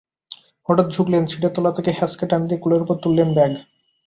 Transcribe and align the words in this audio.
হঠাৎ 0.69 0.87
ঝুঁকলেন, 0.89 1.23
সিটের 1.27 1.53
তলা 1.55 1.71
থেকে 1.71 1.91
হ্যাঁচকা 1.91 2.25
টান 2.27 2.41
দিয়ে 2.45 2.61
কোলের 2.63 2.83
ওপর 2.83 2.95
তুললেন 3.03 3.29
ব্যাগ। 3.33 3.51